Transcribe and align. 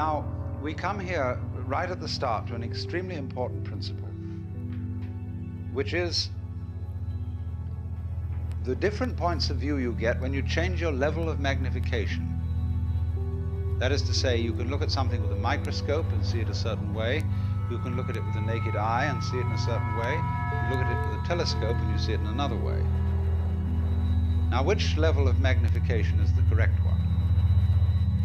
Now, 0.00 0.24
we 0.62 0.72
come 0.72 0.98
here 0.98 1.38
right 1.66 1.90
at 1.90 2.00
the 2.00 2.08
start 2.08 2.46
to 2.46 2.54
an 2.54 2.62
extremely 2.62 3.16
important 3.16 3.64
principle, 3.64 4.08
which 5.74 5.92
is 5.92 6.30
the 8.64 8.74
different 8.74 9.18
points 9.18 9.50
of 9.50 9.58
view 9.58 9.76
you 9.76 9.92
get 9.92 10.18
when 10.18 10.32
you 10.32 10.40
change 10.40 10.80
your 10.80 10.90
level 10.90 11.28
of 11.28 11.38
magnification. 11.38 12.24
That 13.78 13.92
is 13.92 14.00
to 14.04 14.14
say, 14.14 14.38
you 14.38 14.54
can 14.54 14.70
look 14.70 14.80
at 14.80 14.90
something 14.90 15.20
with 15.20 15.32
a 15.32 15.42
microscope 15.50 16.10
and 16.12 16.24
see 16.24 16.40
it 16.40 16.48
a 16.48 16.54
certain 16.54 16.94
way. 16.94 17.22
You 17.70 17.76
can 17.80 17.94
look 17.94 18.08
at 18.08 18.16
it 18.16 18.24
with 18.24 18.32
the 18.32 18.40
naked 18.40 18.76
eye 18.76 19.04
and 19.04 19.22
see 19.22 19.36
it 19.36 19.44
in 19.44 19.52
a 19.52 19.58
certain 19.58 19.96
way. 19.98 20.14
You 20.14 20.70
look 20.70 20.80
at 20.82 20.90
it 20.90 21.10
with 21.10 21.22
a 21.22 21.28
telescope 21.28 21.76
and 21.76 21.92
you 21.92 21.98
see 21.98 22.14
it 22.14 22.20
in 22.20 22.26
another 22.26 22.56
way. 22.56 22.82
Now, 24.48 24.62
which 24.62 24.96
level 24.96 25.28
of 25.28 25.40
magnification 25.40 26.20
is 26.20 26.32
the 26.32 26.42
correct 26.48 26.82
one? 26.86 27.02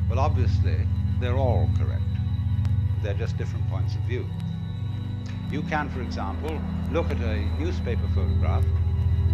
Well, 0.10 0.20
obviously, 0.20 0.88
they're 1.20 1.38
all 1.38 1.70
correct. 1.78 2.02
They're 3.02 3.14
just 3.14 3.38
different 3.38 3.70
points 3.70 3.96
of 3.96 4.02
view. 4.02 4.26
You 5.52 5.62
can, 5.64 5.90
for 5.90 6.02
example, 6.02 6.60
look 6.92 7.10
at 7.12 7.20
a 7.22 7.38
newspaper 7.60 8.08
photograph 8.14 8.66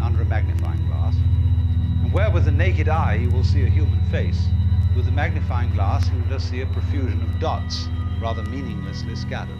under 0.01 0.21
a 0.21 0.25
magnifying 0.25 0.85
glass, 0.87 1.15
and 1.15 2.11
where 2.11 2.29
with 2.29 2.45
the 2.45 2.51
naked 2.51 2.89
eye 2.89 3.15
you 3.15 3.29
will 3.29 3.43
see 3.43 3.63
a 3.63 3.69
human 3.69 4.01
face, 4.11 4.47
with 4.95 5.05
the 5.05 5.11
magnifying 5.11 5.71
glass 5.73 6.09
you 6.09 6.17
will 6.21 6.29
just 6.29 6.49
see 6.49 6.61
a 6.61 6.65
profusion 6.67 7.21
of 7.21 7.39
dots, 7.39 7.87
rather 8.19 8.43
meaninglessly 8.43 9.15
scattered. 9.15 9.57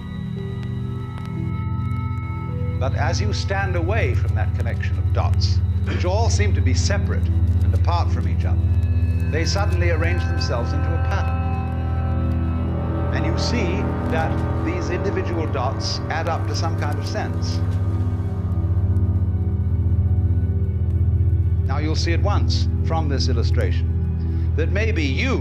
But 2.80 2.96
as 2.96 3.22
you 3.22 3.32
stand 3.32 3.76
away 3.76 4.16
from 4.16 4.36
that 4.36 4.54
connection 4.56 4.98
of 4.98 5.14
dots, 5.14 5.60
which 5.86 6.04
all 6.04 6.30
seem 6.30 6.54
to 6.56 6.62
be 6.62 6.74
separate 6.74 7.26
and 7.64 7.74
apart 7.74 8.12
from 8.12 8.28
each 8.28 8.44
other, 8.44 8.60
they 9.32 9.46
suddenly 9.46 9.92
arrange 9.92 10.24
themselves 10.26 10.74
into 10.74 10.88
a 10.88 10.98
pattern. 11.08 11.31
And 13.22 13.32
you 13.32 13.38
see 13.38 13.84
that 14.10 14.66
these 14.66 14.90
individual 14.90 15.46
dots 15.46 16.00
add 16.10 16.28
up 16.28 16.48
to 16.48 16.56
some 16.56 16.80
kind 16.80 16.98
of 16.98 17.06
sense. 17.06 17.60
Now 21.68 21.78
you'll 21.78 21.96
see 21.96 22.14
at 22.14 22.22
once 22.24 22.68
from 22.88 23.10
this 23.10 23.30
illustration 23.30 24.52
that 24.56 24.72
maybe 24.72 25.04
you, 25.04 25.38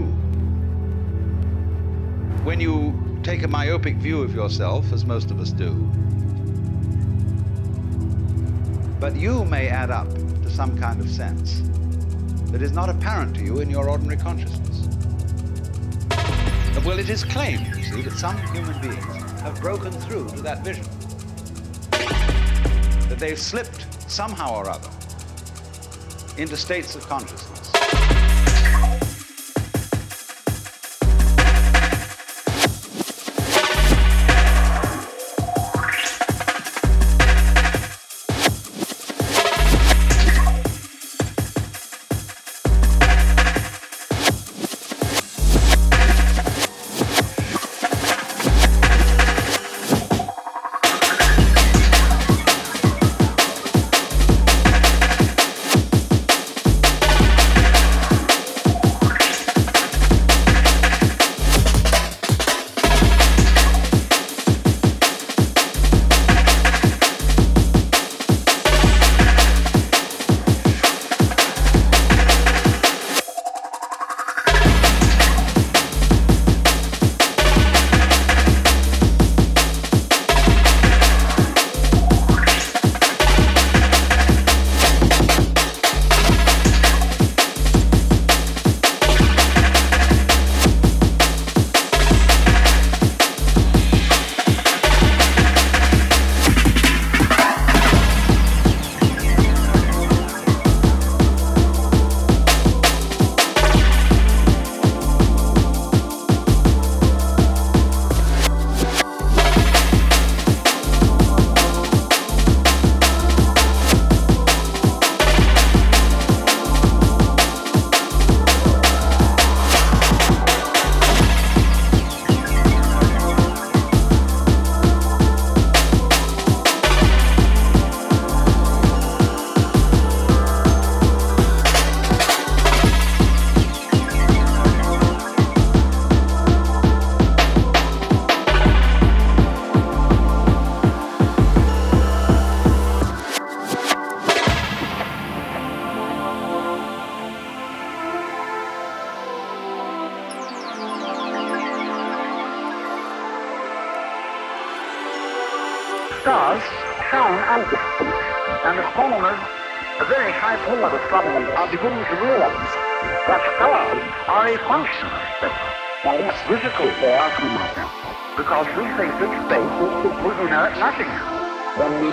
when 2.43 2.61
you 2.61 2.93
take 3.23 3.41
a 3.41 3.47
myopic 3.47 3.95
view 3.95 4.21
of 4.21 4.35
yourself, 4.35 4.93
as 4.93 5.03
most 5.03 5.31
of 5.31 5.39
us 5.39 5.51
do, 5.51 5.73
but 8.99 9.15
you 9.15 9.43
may 9.45 9.69
add 9.69 9.89
up 9.89 10.07
to 10.13 10.51
some 10.51 10.77
kind 10.77 11.01
of 11.01 11.09
sense 11.09 11.63
that 12.51 12.61
is 12.61 12.73
not 12.73 12.89
apparent 12.89 13.35
to 13.37 13.43
you 13.43 13.59
in 13.59 13.71
your 13.71 13.89
ordinary 13.89 14.17
consciousness. 14.17 14.70
Well, 16.83 16.97
it 16.97 17.11
is 17.11 17.23
claimed, 17.23 17.67
you 17.75 17.83
see, 17.83 18.01
that 18.01 18.13
some 18.13 18.35
human 18.55 18.81
beings 18.81 19.05
have 19.41 19.61
broken 19.61 19.91
through 19.91 20.29
to 20.29 20.41
that 20.41 20.63
vision. 20.63 20.83
That 23.07 23.19
they've 23.19 23.37
slipped 23.37 23.85
somehow 24.09 24.55
or 24.55 24.67
other 24.67 24.89
into 26.37 26.57
states 26.57 26.95
of 26.95 27.07
consciousness 27.07 27.60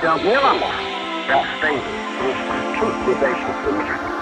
Don't 0.00 0.22
give 0.22 0.38
up. 0.38 0.60
That's 1.26 1.60
dangerous. 1.60 1.84
It's 2.22 2.78
completely 2.78 3.14
dangerous. 3.20 4.17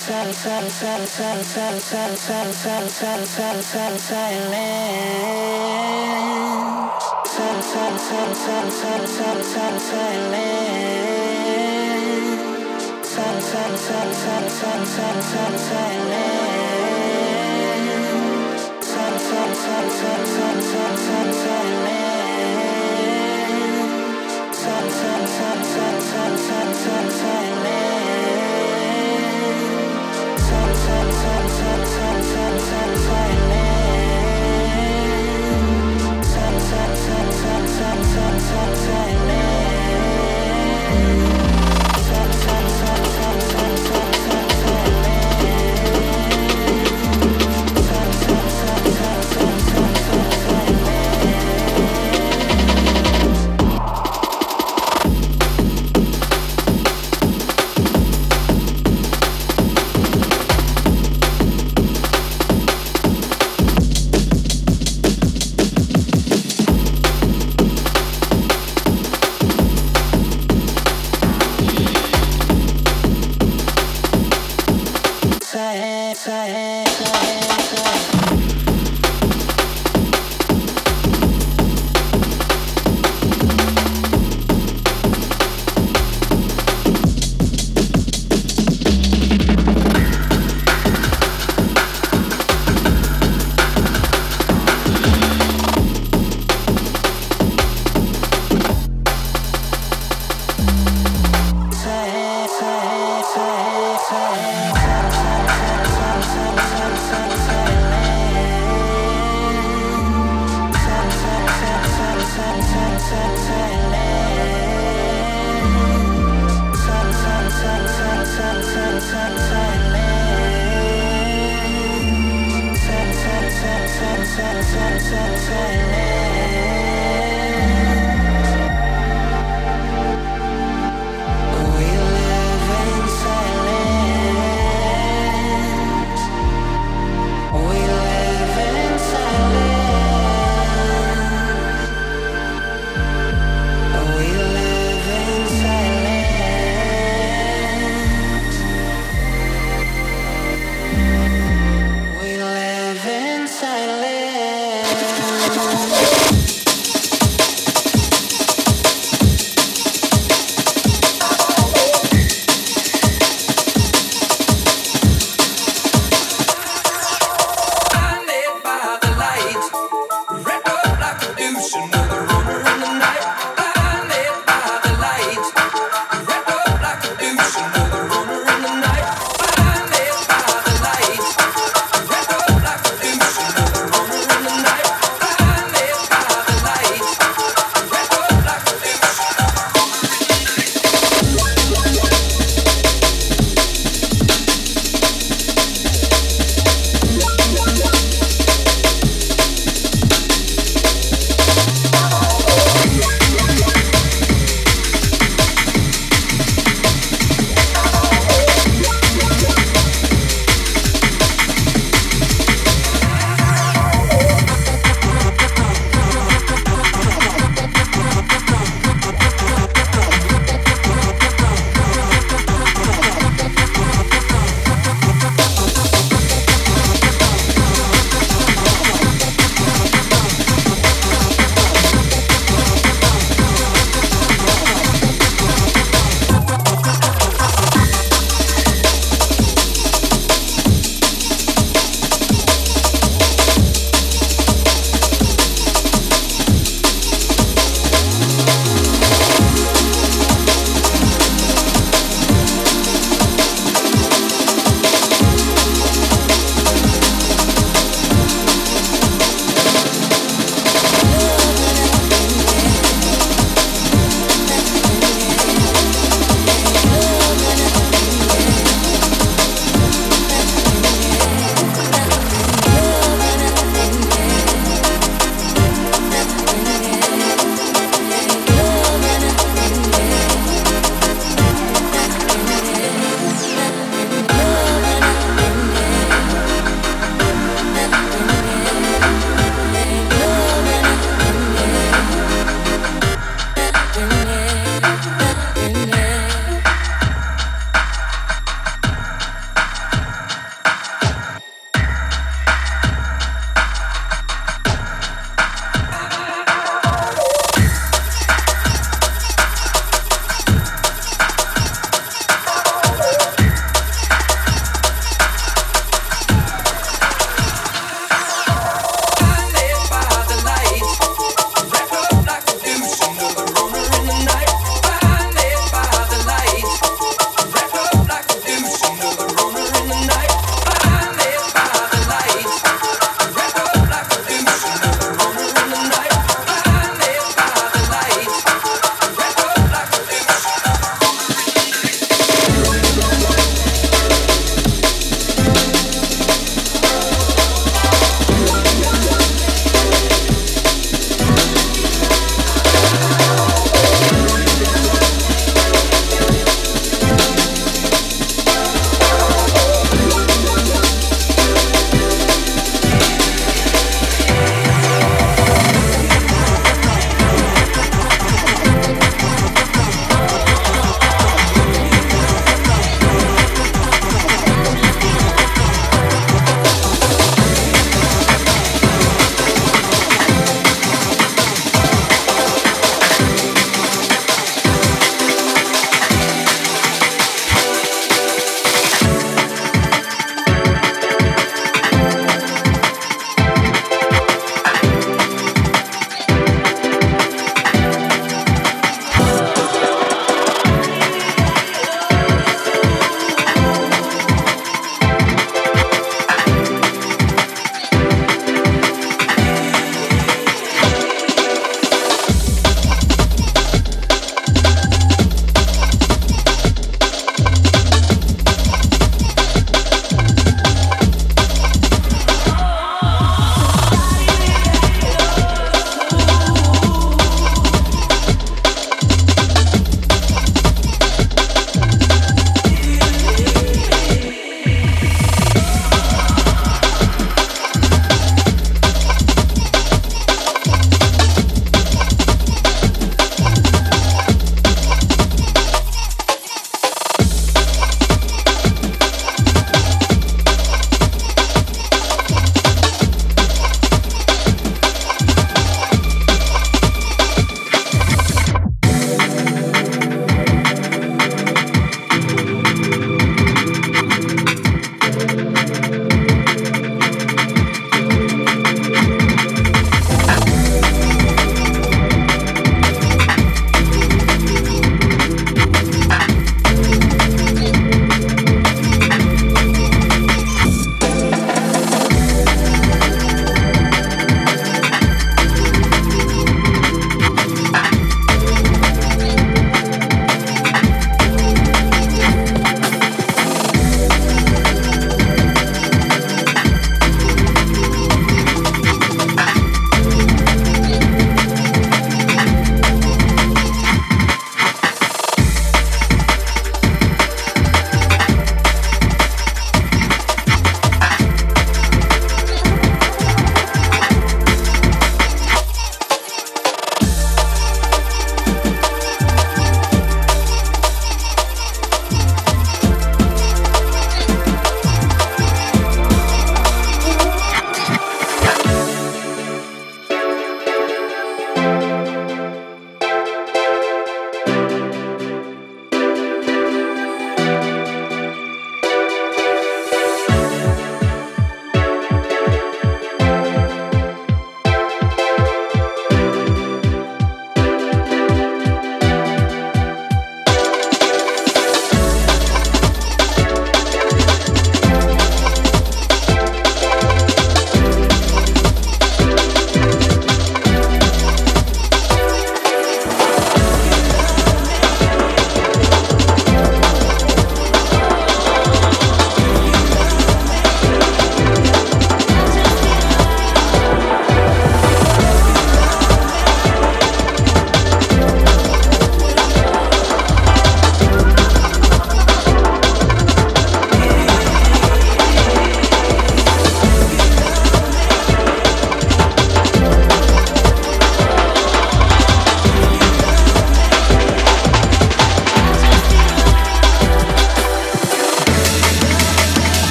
Say 0.00 0.40